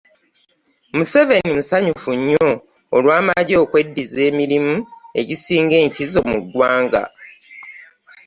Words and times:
Museveni 0.95 1.49
musanyufu 1.57 2.11
nnyo 2.17 2.49
olw'amagye 2.95 3.55
okweddiza 3.63 4.19
emirimu 4.29 4.75
egisinga 5.19 5.75
enkizo 5.83 6.19
mu 6.31 6.37
ggwanga. 6.43 7.01